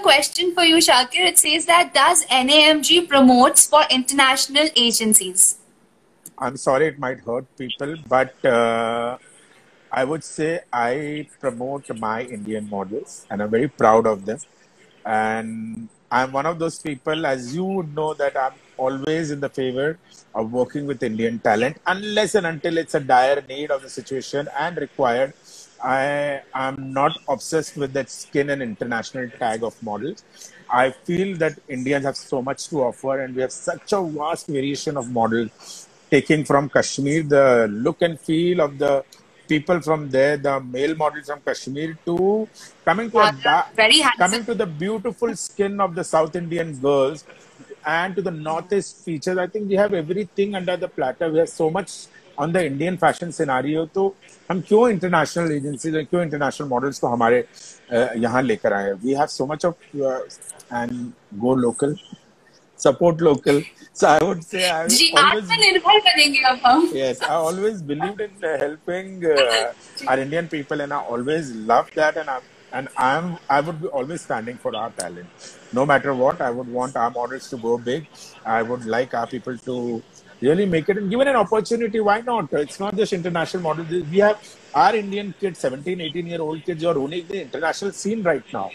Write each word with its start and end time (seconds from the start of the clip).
question 0.00 0.54
for 0.54 0.62
you, 0.62 0.76
Shakir. 0.76 1.26
It 1.26 1.38
says 1.38 1.66
that 1.66 1.94
does 1.94 2.24
NAMG 2.26 3.08
promotes 3.08 3.66
for 3.66 3.82
international 3.90 4.68
agencies? 4.76 5.58
I'm 6.38 6.56
sorry, 6.56 6.86
it 6.86 6.98
might 6.98 7.20
hurt 7.20 7.44
people, 7.56 7.96
but 8.08 8.44
uh, 8.44 9.18
I 9.92 10.04
would 10.04 10.24
say 10.24 10.60
I 10.72 11.28
promote 11.38 11.90
my 11.98 12.22
Indian 12.22 12.68
models, 12.70 13.26
and 13.30 13.42
I'm 13.42 13.50
very 13.50 13.68
proud 13.68 14.06
of 14.06 14.24
them. 14.24 14.38
And 15.04 15.88
I'm 16.10 16.32
one 16.32 16.46
of 16.46 16.58
those 16.58 16.78
people, 16.78 17.24
as 17.24 17.54
you 17.54 17.64
would 17.64 17.94
know, 17.94 18.14
that 18.14 18.36
I'm 18.36 18.54
always 18.76 19.30
in 19.30 19.40
the 19.40 19.48
favor 19.48 19.98
of 20.34 20.52
working 20.52 20.86
with 20.86 21.02
Indian 21.02 21.38
talent, 21.38 21.76
unless 21.86 22.34
and 22.34 22.46
until 22.46 22.78
it's 22.78 22.94
a 22.94 23.00
dire 23.00 23.42
need 23.48 23.70
of 23.70 23.82
the 23.82 23.88
situation 23.88 24.48
and 24.58 24.76
required. 24.76 25.34
I 25.82 26.42
am 26.52 26.92
not 26.92 27.16
obsessed 27.28 27.76
with 27.76 27.92
that 27.92 28.10
skin 28.10 28.50
and 28.50 28.60
international 28.60 29.30
tag 29.30 29.62
of 29.62 29.80
models. 29.82 30.24
I 30.68 30.90
feel 30.90 31.36
that 31.38 31.58
Indians 31.68 32.04
have 32.04 32.16
so 32.16 32.42
much 32.42 32.68
to 32.68 32.82
offer, 32.82 33.20
and 33.22 33.34
we 33.34 33.42
have 33.42 33.52
such 33.52 33.92
a 33.92 34.02
vast 34.02 34.48
variation 34.48 34.96
of 34.96 35.10
models, 35.10 35.88
taking 36.10 36.44
from 36.44 36.68
Kashmir 36.68 37.22
the 37.22 37.68
look 37.70 38.02
and 38.02 38.18
feel 38.18 38.60
of 38.60 38.78
the 38.78 39.04
people 39.52 39.80
from 39.80 40.08
there, 40.10 40.36
the 40.46 40.54
male 40.76 40.94
models 40.96 41.26
from 41.30 41.40
Kashmir, 41.48 41.90
to 42.06 42.16
coming 42.88 43.10
to 43.10 43.18
a 43.18 43.30
Very 43.82 43.98
handsome. 43.98 44.18
coming 44.24 44.44
to 44.50 44.54
the 44.54 44.66
beautiful 44.84 45.34
skin 45.36 45.80
of 45.80 45.94
the 45.94 46.04
South 46.04 46.34
Indian 46.36 46.72
girls 46.86 47.24
and 47.86 48.16
to 48.16 48.22
the 48.22 48.30
Northeast 48.48 49.04
features. 49.04 49.38
I 49.38 49.46
think 49.46 49.68
we 49.68 49.76
have 49.76 49.94
everything 49.94 50.54
under 50.54 50.76
the 50.76 50.88
platter. 50.88 51.30
We 51.30 51.38
have 51.38 51.48
so 51.50 51.68
much 51.70 51.92
on 52.38 52.52
the 52.52 52.62
Indian 52.70 52.96
fashion 53.04 53.32
scenario. 53.38 53.86
तो 53.96 54.04
हम 54.50 54.60
क्यों 54.68 54.88
international 54.90 55.52
agencies 55.52 55.96
और 55.96 56.04
क्यों 56.10 56.22
international 56.22 56.68
models 56.68 56.98
को 57.00 57.06
हमारे 57.08 57.40
अ, 57.92 58.08
यहाँ 58.26 58.42
लेकर 58.42 58.72
आए 58.72 58.92
we 59.04 59.14
have 59.14 59.26
so 59.38 59.46
much 59.46 59.64
of 59.66 59.96
and 59.96 60.92
go 61.44 61.54
local 61.66 61.94
support 62.84 63.20
local 63.22 63.60
so 63.60 63.79
so 63.92 64.08
I 64.08 64.22
would 64.22 64.44
say 64.44 64.68
I 64.70 64.88
always, 65.18 65.58
yes, 66.92 67.22
I 67.22 67.34
always 67.34 67.82
believed 67.82 68.20
in 68.20 68.32
uh, 68.44 68.58
helping 68.58 69.24
uh, 69.24 69.72
our 70.08 70.18
Indian 70.18 70.48
people, 70.48 70.80
and 70.80 70.92
I 70.92 71.00
always 71.00 71.52
loved 71.54 71.94
that, 71.96 72.16
and 72.16 72.28
I, 72.30 72.40
and 72.72 72.88
I'm 72.96 73.38
I 73.48 73.60
would 73.60 73.80
be 73.82 73.88
always 73.88 74.22
standing 74.22 74.56
for 74.56 74.74
our 74.76 74.90
talent, 74.90 75.28
no 75.72 75.84
matter 75.86 76.14
what. 76.14 76.40
I 76.40 76.50
would 76.50 76.68
want 76.68 76.96
our 76.96 77.10
models 77.10 77.48
to 77.50 77.56
go 77.56 77.78
big. 77.78 78.06
I 78.44 78.62
would 78.62 78.84
like 78.86 79.14
our 79.14 79.26
people 79.26 79.56
to 79.58 80.02
really 80.40 80.66
make 80.66 80.88
it 80.88 80.96
and 80.98 81.10
given 81.10 81.28
an 81.28 81.36
opportunity. 81.36 82.00
Why 82.00 82.20
not? 82.20 82.52
It's 82.52 82.80
not 82.80 82.96
just 82.96 83.12
international 83.12 83.62
models. 83.62 83.88
We 83.90 84.18
have 84.18 84.38
our 84.74 84.94
indian 84.94 85.34
kids 85.40 85.58
17 85.58 86.00
18 86.00 86.26
year 86.26 86.40
old 86.40 86.64
kids 86.64 86.84
are 86.84 86.96
owning 86.96 87.26
the 87.26 87.42
international 87.42 87.92
scene 87.92 88.22
right 88.22 88.44
now. 88.52 88.70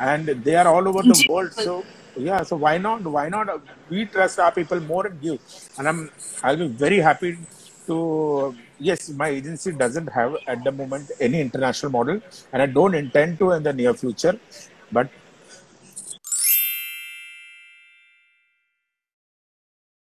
And 0.00 0.26
they 0.28 0.54
are 0.56 0.68
all 0.68 0.86
over 0.88 1.02
the 1.02 1.18
world. 1.28 1.52
So 1.52 1.84
yeah, 2.16 2.42
so 2.42 2.56
why 2.56 2.78
not? 2.78 3.02
Why 3.02 3.28
not? 3.28 3.48
We 3.90 4.06
trust 4.06 4.38
our 4.38 4.52
people 4.52 4.80
more 4.80 5.06
and 5.06 5.20
give. 5.20 5.40
And 5.78 5.88
I'm 5.88 6.10
I'll 6.42 6.56
be 6.56 6.68
very 6.68 6.98
happy 6.98 7.38
to 7.86 8.54
yes, 8.78 9.08
my 9.10 9.28
agency 9.28 9.72
doesn't 9.72 10.08
have 10.08 10.36
at 10.46 10.64
the 10.64 10.72
moment 10.72 11.10
any 11.20 11.40
international 11.40 11.92
model, 11.92 12.20
and 12.52 12.62
I 12.62 12.66
don't 12.66 12.94
intend 12.94 13.38
to 13.40 13.52
in 13.52 13.62
the 13.62 13.72
near 13.72 13.94
future. 13.94 14.38
But 14.92 15.08